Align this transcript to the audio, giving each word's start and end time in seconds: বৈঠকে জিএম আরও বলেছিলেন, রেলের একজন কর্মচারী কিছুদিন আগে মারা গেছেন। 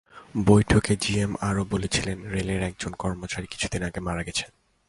বৈঠকে 0.45 0.93
জিএম 1.01 1.35
আরও 1.41 1.65
বলেছিলেন, 1.65 2.17
রেলের 2.29 2.61
একজন 2.61 2.91
কর্মচারী 2.93 3.47
কিছুদিন 3.47 3.81
আগে 3.83 3.99
মারা 3.99 4.23
গেছেন। 4.23 4.49